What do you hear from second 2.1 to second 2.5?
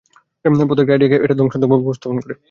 করে।